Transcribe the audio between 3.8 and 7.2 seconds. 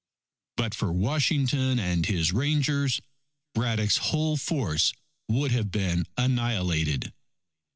whole force would have been annihilated.